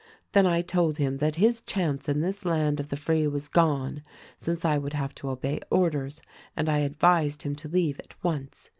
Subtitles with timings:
[0.31, 4.01] Then I told him that his chance in this land of the free was gone,
[4.35, 6.23] since I would have to obey orders,
[6.57, 8.67] and I advised him to leave at once.